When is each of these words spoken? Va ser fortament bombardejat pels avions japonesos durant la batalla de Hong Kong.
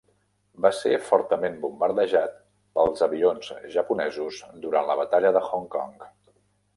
Va 0.65 0.69
ser 0.75 0.93
fortament 1.09 1.57
bombardejat 1.65 2.33
pels 2.79 3.05
avions 3.07 3.51
japonesos 3.75 4.39
durant 4.65 4.89
la 4.93 4.97
batalla 5.03 5.33
de 5.37 5.45
Hong 5.51 5.69
Kong. 5.77 5.93